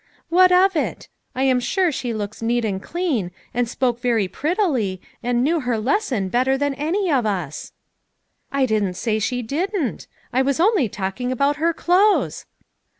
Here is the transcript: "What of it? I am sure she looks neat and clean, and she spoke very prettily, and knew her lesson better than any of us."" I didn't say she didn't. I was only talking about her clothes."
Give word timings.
"What 0.29 0.51
of 0.51 0.75
it? 0.75 1.09
I 1.35 1.43
am 1.43 1.59
sure 1.59 1.91
she 1.91 2.11
looks 2.11 2.41
neat 2.41 2.65
and 2.65 2.81
clean, 2.81 3.29
and 3.53 3.67
she 3.67 3.71
spoke 3.73 3.99
very 3.99 4.27
prettily, 4.27 4.99
and 5.21 5.43
knew 5.43 5.59
her 5.59 5.77
lesson 5.77 6.27
better 6.27 6.57
than 6.57 6.73
any 6.73 7.11
of 7.11 7.23
us."" 7.27 7.71
I 8.51 8.65
didn't 8.65 8.95
say 8.95 9.19
she 9.19 9.43
didn't. 9.43 10.07
I 10.33 10.41
was 10.41 10.59
only 10.59 10.89
talking 10.89 11.31
about 11.31 11.57
her 11.57 11.71
clothes." 11.71 12.47